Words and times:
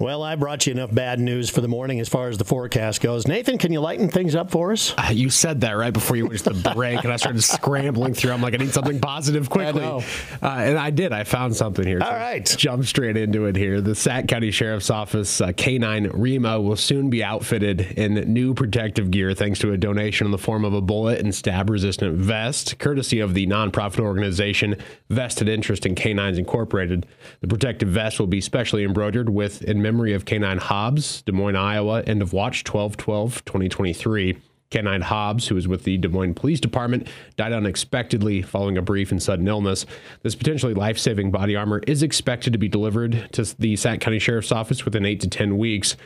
Well, 0.00 0.22
I 0.22 0.36
brought 0.36 0.64
you 0.64 0.70
enough 0.70 0.94
bad 0.94 1.18
news 1.18 1.50
for 1.50 1.60
the 1.60 1.66
morning 1.66 1.98
as 1.98 2.08
far 2.08 2.28
as 2.28 2.38
the 2.38 2.44
forecast 2.44 3.00
goes. 3.00 3.26
Nathan, 3.26 3.58
can 3.58 3.72
you 3.72 3.80
lighten 3.80 4.08
things 4.08 4.36
up 4.36 4.48
for 4.48 4.70
us? 4.70 4.94
Uh, 4.96 5.10
you 5.10 5.28
said 5.28 5.62
that 5.62 5.72
right 5.72 5.92
before 5.92 6.14
you 6.14 6.24
went 6.24 6.38
to 6.38 6.50
the 6.50 6.70
break, 6.74 7.02
and 7.02 7.12
I 7.12 7.16
started 7.16 7.42
scrambling 7.42 8.14
through. 8.14 8.30
I'm 8.30 8.40
like, 8.40 8.54
I 8.54 8.58
need 8.58 8.70
something 8.70 9.00
positive 9.00 9.50
quickly. 9.50 9.82
I 9.82 9.96
uh, 9.96 10.00
and 10.40 10.78
I 10.78 10.90
did. 10.90 11.12
I 11.12 11.24
found 11.24 11.56
something 11.56 11.84
here. 11.84 11.98
All 12.00 12.06
so 12.06 12.14
right. 12.14 12.44
Jump 12.44 12.84
straight 12.84 13.16
into 13.16 13.46
it 13.46 13.56
here. 13.56 13.80
The 13.80 13.96
Sac 13.96 14.28
County 14.28 14.52
Sheriff's 14.52 14.88
Office 14.88 15.40
uh, 15.40 15.48
K9 15.48 16.10
Remo 16.12 16.60
will 16.60 16.76
soon 16.76 17.10
be 17.10 17.24
outfitted 17.24 17.80
in 17.80 18.14
new 18.32 18.54
protective 18.54 19.10
gear 19.10 19.34
thanks 19.34 19.58
to 19.58 19.72
a 19.72 19.76
donation 19.76 20.28
in 20.28 20.30
the 20.30 20.38
form 20.38 20.64
of 20.64 20.74
a 20.74 20.80
bullet 20.80 21.18
and 21.18 21.34
stab 21.34 21.70
resistant 21.70 22.14
vest, 22.14 22.78
courtesy 22.78 23.18
of 23.18 23.34
the 23.34 23.48
nonprofit 23.48 23.98
organization 23.98 24.76
Vested 25.10 25.48
Interest 25.48 25.84
in 25.84 25.96
Canines 25.96 26.38
Incorporated. 26.38 27.04
The 27.40 27.48
protective 27.48 27.88
vest 27.88 28.20
will 28.20 28.28
be 28.28 28.40
specially 28.40 28.84
embroidered 28.84 29.28
with 29.28 29.62
memory 29.88 30.12
of 30.12 30.26
Canine 30.26 30.58
Hobbs, 30.58 31.22
Des 31.22 31.32
Moines, 31.32 31.56
Iowa, 31.56 32.02
end 32.02 32.20
of 32.20 32.34
watch 32.34 32.62
12 32.64 32.98
12 32.98 33.42
2023. 33.46 34.36
Canine 34.70 35.00
Hobbs, 35.00 35.48
who 35.48 35.54
was 35.54 35.66
with 35.66 35.84
the 35.84 35.96
Des 35.96 36.08
Moines 36.08 36.34
Police 36.34 36.60
Department, 36.60 37.08
died 37.36 37.52
unexpectedly 37.52 38.42
following 38.42 38.76
a 38.76 38.82
brief 38.82 39.10
and 39.10 39.22
sudden 39.22 39.48
illness. 39.48 39.86
This 40.22 40.34
potentially 40.34 40.74
life 40.74 40.98
saving 40.98 41.30
body 41.30 41.56
armor 41.56 41.80
is 41.86 42.02
expected 42.02 42.52
to 42.52 42.58
be 42.58 42.68
delivered 42.68 43.28
to 43.32 43.44
the 43.58 43.76
Sac 43.76 44.00
County 44.00 44.18
Sheriff's 44.18 44.52
Office 44.52 44.84
within 44.84 45.06
eight 45.06 45.20
to 45.20 45.28
10 45.28 45.56
weeks. 45.56 45.96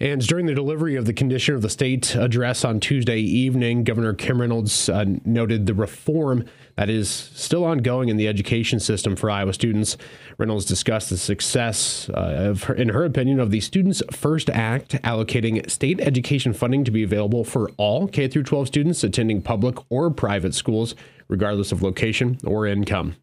And 0.00 0.24
during 0.24 0.46
the 0.46 0.54
delivery 0.54 0.94
of 0.94 1.06
the 1.06 1.12
condition 1.12 1.56
of 1.56 1.62
the 1.62 1.68
state 1.68 2.14
address 2.14 2.64
on 2.64 2.78
Tuesday 2.78 3.18
evening, 3.18 3.82
Governor 3.82 4.14
Kim 4.14 4.40
Reynolds 4.40 4.88
uh, 4.88 5.04
noted 5.24 5.66
the 5.66 5.74
reform 5.74 6.44
that 6.76 6.88
is 6.88 7.10
still 7.10 7.64
ongoing 7.64 8.08
in 8.08 8.16
the 8.16 8.28
education 8.28 8.78
system 8.78 9.16
for 9.16 9.28
Iowa 9.28 9.52
students. 9.52 9.96
Reynolds 10.36 10.64
discussed 10.66 11.10
the 11.10 11.16
success, 11.16 12.08
uh, 12.10 12.50
of 12.50 12.64
her, 12.64 12.74
in 12.74 12.90
her 12.90 13.04
opinion, 13.04 13.40
of 13.40 13.50
the 13.50 13.60
Students 13.60 14.00
First 14.12 14.48
Act 14.50 14.92
allocating 15.02 15.68
state 15.68 16.00
education 16.00 16.52
funding 16.52 16.84
to 16.84 16.92
be 16.92 17.02
available 17.02 17.42
for 17.42 17.68
all 17.76 18.06
K 18.06 18.28
through 18.28 18.44
12 18.44 18.68
students 18.68 19.02
attending 19.02 19.42
public 19.42 19.78
or 19.90 20.12
private 20.12 20.54
schools, 20.54 20.94
regardless 21.26 21.72
of 21.72 21.82
location 21.82 22.38
or 22.44 22.68
income. 22.68 23.16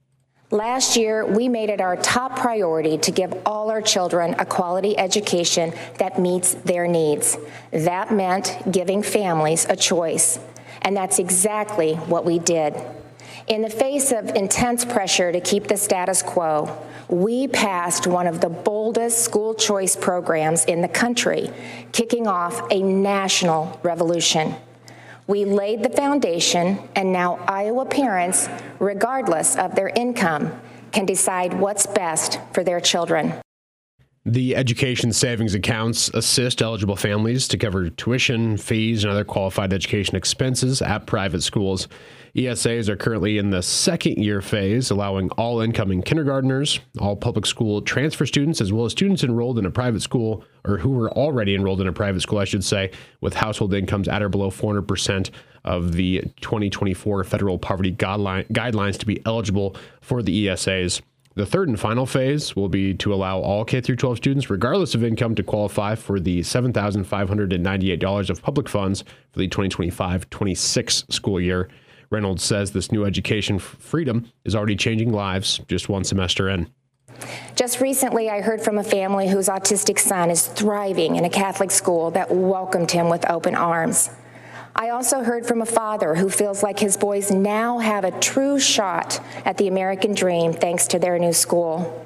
Last 0.55 0.95
year, 0.95 1.25
we 1.25 1.49
made 1.49 1.69
it 1.69 1.81
our 1.81 1.97
top 1.97 2.39
priority 2.39 2.97
to 2.99 3.11
give 3.11 3.33
all 3.45 3.69
our 3.69 3.81
children 3.81 4.35
a 4.39 4.45
quality 4.45 4.97
education 4.97 5.73
that 5.97 6.17
meets 6.17 6.53
their 6.53 6.87
needs. 6.87 7.37
That 7.71 8.13
meant 8.13 8.57
giving 8.71 9.03
families 9.03 9.65
a 9.67 9.75
choice. 9.75 10.39
And 10.81 10.95
that's 10.95 11.19
exactly 11.19 11.95
what 11.95 12.23
we 12.23 12.39
did. 12.39 12.73
In 13.47 13.63
the 13.63 13.69
face 13.69 14.13
of 14.13 14.29
intense 14.29 14.85
pressure 14.85 15.33
to 15.33 15.41
keep 15.41 15.67
the 15.67 15.75
status 15.75 16.23
quo, 16.23 16.81
we 17.09 17.49
passed 17.49 18.07
one 18.07 18.25
of 18.25 18.39
the 18.39 18.47
boldest 18.47 19.25
school 19.25 19.55
choice 19.55 19.97
programs 19.97 20.63
in 20.63 20.81
the 20.81 20.87
country, 20.87 21.51
kicking 21.91 22.27
off 22.27 22.61
a 22.71 22.81
national 22.81 23.77
revolution. 23.83 24.55
We 25.27 25.43
laid 25.43 25.81
the 25.81 25.89
foundation, 25.89 26.77
and 26.95 27.11
now 27.11 27.39
Iowa 27.47 27.85
parents, 27.85 28.47
regardless 28.79 29.55
of 29.55 29.73
their 29.73 29.89
income, 29.89 30.51
can 30.91 31.05
decide 31.05 31.53
what's 31.53 31.87
best 31.87 32.39
for 32.53 32.63
their 32.63 32.79
children. 32.79 33.33
The 34.27 34.55
education 34.55 35.13
savings 35.13 35.53
accounts 35.53 36.09
assist 36.09 36.63
eligible 36.63 36.95
families 36.95 37.47
to 37.49 37.59
cover 37.59 37.91
tuition, 37.91 38.57
fees, 38.57 39.03
and 39.03 39.11
other 39.11 39.23
qualified 39.23 39.71
education 39.71 40.15
expenses 40.15 40.81
at 40.81 41.05
private 41.05 41.43
schools. 41.43 41.87
ESAs 42.35 42.89
are 42.89 42.95
currently 42.95 43.37
in 43.37 43.51
the 43.51 43.61
second 43.61 44.17
year 44.17 44.41
phase, 44.41 44.89
allowing 44.89 45.29
all 45.31 45.61
incoming 45.61 46.01
kindergarteners, 46.01 46.79
all 46.99 47.15
public 47.15 47.45
school 47.45 47.83
transfer 47.83 48.25
students, 48.25 48.61
as 48.61 48.73
well 48.73 48.85
as 48.85 48.93
students 48.93 49.23
enrolled 49.23 49.59
in 49.59 49.65
a 49.67 49.71
private 49.71 50.01
school 50.01 50.43
or 50.65 50.79
who 50.79 50.89
were 50.89 51.11
already 51.11 51.53
enrolled 51.53 51.79
in 51.79 51.87
a 51.87 51.93
private 51.93 52.21
school, 52.21 52.39
I 52.39 52.45
should 52.45 52.63
say, 52.63 52.89
with 53.21 53.35
household 53.35 53.75
incomes 53.75 54.07
at 54.07 54.23
or 54.23 54.29
below 54.29 54.49
400% 54.49 55.29
of 55.65 55.93
the 55.93 56.21
2024 56.41 57.23
federal 57.25 57.59
poverty 57.59 57.91
guidelines 57.93 58.97
to 58.97 59.05
be 59.05 59.21
eligible 59.23 59.75
for 60.01 60.23
the 60.23 60.47
ESAs. 60.47 61.03
The 61.35 61.45
third 61.45 61.67
and 61.67 61.77
final 61.77 62.05
phase 62.05 62.55
will 62.55 62.69
be 62.69 62.93
to 62.93 63.13
allow 63.13 63.39
all 63.39 63.65
K 63.65 63.81
12 63.81 64.15
students, 64.15 64.49
regardless 64.49 64.95
of 64.95 65.03
income, 65.03 65.35
to 65.35 65.43
qualify 65.43 65.95
for 65.95 66.17
the 66.17 66.39
$7,598 66.39 68.29
of 68.29 68.41
public 68.41 68.69
funds 68.69 69.03
for 69.33 69.39
the 69.39 69.49
2025 69.49 70.29
26 70.29 71.03
school 71.09 71.41
year. 71.41 71.67
Reynolds 72.09 72.41
says 72.41 72.71
this 72.71 72.89
new 72.89 73.03
education 73.03 73.59
freedom 73.59 74.31
is 74.45 74.55
already 74.55 74.77
changing 74.77 75.11
lives 75.11 75.59
just 75.67 75.89
one 75.89 76.05
semester 76.05 76.47
in. 76.47 76.69
Just 77.55 77.81
recently, 77.81 78.29
I 78.29 78.39
heard 78.39 78.61
from 78.61 78.77
a 78.77 78.83
family 78.83 79.27
whose 79.27 79.49
autistic 79.49 79.99
son 79.99 80.31
is 80.31 80.47
thriving 80.47 81.17
in 81.17 81.25
a 81.25 81.29
Catholic 81.29 81.71
school 81.71 82.11
that 82.11 82.33
welcomed 82.33 82.91
him 82.91 83.09
with 83.09 83.29
open 83.29 83.55
arms. 83.55 84.09
I 84.77 84.89
also 84.89 85.23
heard 85.23 85.45
from 85.45 85.61
a 85.61 85.65
father 85.65 86.15
who 86.15 86.29
feels 86.29 86.61
like 86.61 86.79
his 86.79 86.97
boys 86.97 87.31
now 87.31 87.79
have 87.79 88.03
a 88.03 88.11
true 88.19 88.59
shot 88.59 89.21
at 89.45 89.57
the 89.57 89.69
American 89.69 90.13
dream 90.13 90.51
thanks 90.51 90.85
to 90.87 90.99
their 90.99 91.17
new 91.17 91.31
school. 91.31 92.05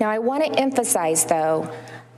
Now, 0.00 0.08
I 0.08 0.18
want 0.18 0.42
to 0.42 0.58
emphasize, 0.58 1.26
though, 1.26 1.70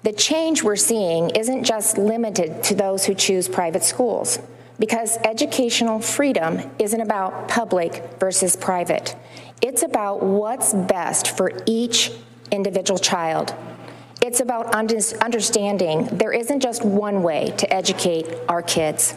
the 0.04 0.12
change 0.12 0.62
we're 0.62 0.76
seeing 0.76 1.30
isn't 1.30 1.64
just 1.64 1.98
limited 1.98 2.62
to 2.64 2.76
those 2.76 3.04
who 3.04 3.14
choose 3.14 3.48
private 3.48 3.82
schools 3.82 4.38
because 4.78 5.16
educational 5.24 6.00
freedom 6.00 6.60
isn't 6.78 7.00
about 7.00 7.48
public 7.48 8.02
versus 8.20 8.54
private. 8.54 9.16
It's 9.60 9.82
about 9.82 10.22
what's 10.22 10.72
best 10.72 11.36
for 11.36 11.50
each 11.66 12.12
individual 12.52 12.98
child. 12.98 13.54
It's 14.22 14.38
about 14.38 14.72
understanding 14.72 16.06
there 16.12 16.32
isn't 16.32 16.60
just 16.60 16.84
one 16.84 17.24
way 17.24 17.52
to 17.58 17.74
educate 17.74 18.26
our 18.48 18.62
kids. 18.62 19.16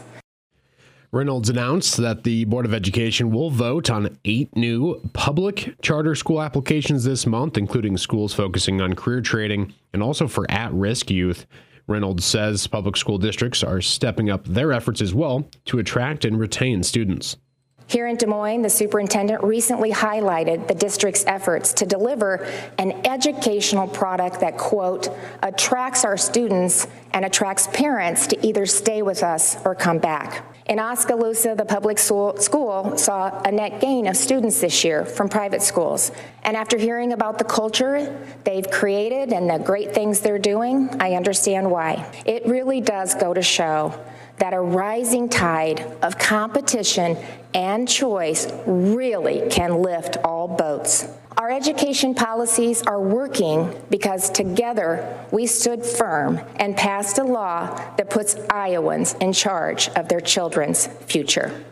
Reynolds 1.14 1.48
announced 1.48 1.98
that 1.98 2.24
the 2.24 2.44
Board 2.46 2.66
of 2.66 2.74
Education 2.74 3.30
will 3.30 3.52
vote 3.52 3.92
on 3.92 4.18
eight 4.26 4.56
new 4.56 5.00
public 5.14 5.80
charter 5.84 6.16
school 6.16 6.42
applications 6.42 7.04
this 7.04 7.28
month, 7.28 7.56
including 7.56 7.98
schools 7.98 8.34
focusing 8.34 8.82
on 8.82 8.96
career 8.96 9.22
training 9.22 9.76
and 9.94 10.02
also 10.02 10.28
for 10.28 10.50
at 10.50 10.74
risk 10.74 11.12
youth. 11.12 11.46
Reynolds 11.86 12.26
says 12.26 12.66
public 12.66 12.98
school 12.98 13.20
districts 13.20 13.64
are 13.64 13.80
stepping 13.80 14.32
up 14.32 14.44
their 14.46 14.74
efforts 14.74 15.02
as 15.02 15.14
well 15.14 15.48
to 15.66 15.78
attract 15.78 16.26
and 16.26 16.40
retain 16.40 16.82
students. 16.82 17.38
Here 17.88 18.08
in 18.08 18.16
Des 18.16 18.26
Moines, 18.26 18.62
the 18.62 18.70
superintendent 18.70 19.44
recently 19.44 19.92
highlighted 19.92 20.68
the 20.68 20.74
district's 20.74 21.26
efforts 21.28 21.74
to 21.74 21.86
deliver 21.86 22.48
an 22.78 23.06
educational 23.06 23.88
product 23.88 24.40
that, 24.40 24.58
quote, 24.58 25.10
attracts 25.44 26.06
our 26.06 26.18
students 26.18 26.88
and 27.12 27.26
attracts 27.26 27.68
parents 27.68 28.26
to 28.28 28.46
either 28.46 28.66
stay 28.66 29.02
with 29.02 29.22
us 29.22 29.58
or 29.66 29.76
come 29.76 30.00
back. 30.00 30.46
In 30.66 30.80
Oskaloosa, 30.80 31.56
the 31.56 31.66
public 31.66 32.00
school 32.00 32.98
saw 32.98 33.42
a 33.44 33.52
net 33.52 33.82
gain 33.82 34.08
of 34.08 34.16
students 34.16 34.62
this 34.62 34.86
year 34.86 35.04
from 35.04 35.28
private 35.28 35.62
schools. 35.62 36.14
And 36.44 36.56
after 36.56 36.78
hearing 36.78 37.12
about 37.12 37.38
the 37.38 37.44
culture 37.44 38.18
they've 38.46 38.70
created 38.72 39.34
and 39.34 39.50
the 39.50 39.58
great 39.60 39.94
things 39.94 40.22
they're 40.22 40.40
doing, 40.40 40.90
I 41.02 41.16
understand 41.16 41.70
why. 41.70 42.10
It 42.26 42.46
really 42.48 42.80
does 42.80 43.14
go 43.14 43.34
to 43.34 43.42
show 43.42 43.94
that 44.38 44.54
a 44.54 44.60
rising 44.60 45.30
tide 45.30 45.82
of 46.02 46.18
competition 46.18 47.18
and 47.54 47.88
choice 47.88 48.52
really 48.66 49.48
can 49.50 49.82
lift 49.82 50.18
all 50.24 50.48
boats. 50.48 51.08
Our 51.38 51.52
education 51.52 52.14
policies 52.14 52.84
are 52.84 53.02
working 53.02 53.74
because 53.90 54.30
together 54.30 55.26
we 55.32 55.48
stood 55.48 55.84
firm 55.84 56.40
and 56.58 56.76
passed 56.76 57.18
a 57.18 57.24
law 57.24 57.68
that 57.98 58.10
puts 58.10 58.36
Iowans 58.50 59.16
in 59.16 59.34
charge 59.34 59.90
of 59.90 60.10
their 60.10 60.22
children's 60.22 60.88
future. 61.08 61.64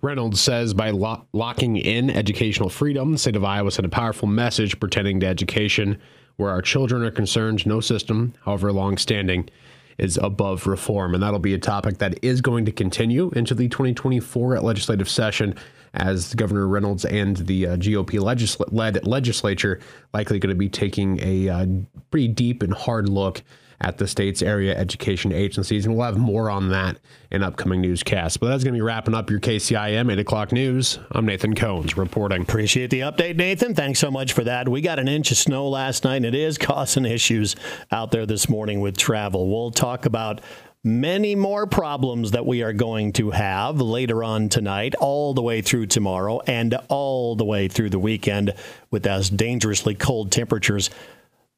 Reynolds 0.00 0.40
says 0.40 0.74
by 0.74 0.90
lo- 0.90 1.26
locking 1.32 1.76
in 1.76 2.08
educational 2.08 2.68
freedom, 2.68 3.12
the 3.12 3.18
state 3.18 3.36
of 3.36 3.44
Iowa 3.44 3.70
sent 3.70 3.86
a 3.86 3.90
powerful 3.90 4.28
message 4.28 4.78
pertaining 4.80 5.20
to 5.20 5.26
education. 5.26 5.98
Where 6.36 6.50
our 6.50 6.62
children 6.62 7.02
are 7.02 7.10
concerned, 7.10 7.66
no 7.66 7.80
system, 7.80 8.32
however 8.44 8.72
long 8.72 8.96
standing, 8.96 9.48
is 9.98 10.16
above 10.22 10.66
reform. 10.66 11.14
And 11.14 11.22
that'll 11.22 11.38
be 11.38 11.54
a 11.54 11.58
topic 11.58 11.98
that 11.98 12.18
is 12.22 12.40
going 12.40 12.64
to 12.66 12.72
continue 12.72 13.30
into 13.34 13.54
the 13.54 13.68
2024 13.68 14.60
legislative 14.60 15.08
session 15.08 15.54
as 15.94 16.34
Governor 16.34 16.68
Reynolds 16.68 17.04
and 17.04 17.36
the 17.36 17.66
uh, 17.66 17.76
GOP 17.76 18.20
legisl- 18.20 18.72
led 18.72 19.06
legislature 19.06 19.80
likely 20.12 20.38
going 20.38 20.54
to 20.54 20.58
be 20.58 20.68
taking 20.68 21.18
a 21.22 21.48
uh, 21.48 21.66
pretty 22.10 22.28
deep 22.28 22.62
and 22.62 22.72
hard 22.72 23.08
look 23.08 23.42
at 23.80 23.98
the 23.98 24.06
state's 24.06 24.42
area 24.42 24.76
education 24.76 25.32
agencies. 25.32 25.86
And 25.86 25.96
we'll 25.96 26.06
have 26.06 26.18
more 26.18 26.50
on 26.50 26.70
that 26.70 26.98
in 27.30 27.42
upcoming 27.42 27.80
newscasts. 27.80 28.36
But 28.36 28.48
that's 28.48 28.64
going 28.64 28.74
to 28.74 28.78
be 28.78 28.82
wrapping 28.82 29.14
up 29.14 29.30
your 29.30 29.40
KCIM 29.40 30.12
8 30.12 30.18
o'clock 30.18 30.52
news. 30.52 30.98
I'm 31.12 31.26
Nathan 31.26 31.54
Cones 31.54 31.96
reporting. 31.96 32.42
Appreciate 32.42 32.90
the 32.90 33.00
update, 33.00 33.36
Nathan. 33.36 33.74
Thanks 33.74 34.00
so 34.00 34.10
much 34.10 34.32
for 34.32 34.44
that. 34.44 34.68
We 34.68 34.80
got 34.80 34.98
an 34.98 35.08
inch 35.08 35.30
of 35.30 35.36
snow 35.36 35.68
last 35.68 36.04
night, 36.04 36.16
and 36.16 36.26
it 36.26 36.34
is 36.34 36.58
causing 36.58 37.04
issues 37.04 37.54
out 37.92 38.10
there 38.10 38.26
this 38.26 38.48
morning 38.48 38.80
with 38.80 38.96
travel. 38.96 39.48
We'll 39.48 39.70
talk 39.70 40.06
about 40.06 40.40
many 40.84 41.34
more 41.34 41.66
problems 41.66 42.30
that 42.30 42.46
we 42.46 42.62
are 42.62 42.72
going 42.72 43.12
to 43.12 43.30
have 43.30 43.80
later 43.80 44.24
on 44.24 44.48
tonight, 44.48 44.94
all 44.96 45.34
the 45.34 45.42
way 45.42 45.60
through 45.60 45.86
tomorrow, 45.86 46.40
and 46.46 46.74
all 46.88 47.36
the 47.36 47.44
way 47.44 47.68
through 47.68 47.90
the 47.90 47.98
weekend 47.98 48.54
with 48.90 49.02
those 49.02 49.28
dangerously 49.28 49.94
cold 49.94 50.32
temperatures. 50.32 50.90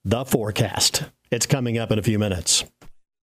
The 0.04 0.24
forecast. 0.24 1.02
It's 1.30 1.44
coming 1.44 1.76
up 1.76 1.90
in 1.90 1.98
a 1.98 2.02
few 2.02 2.18
minutes. 2.18 2.64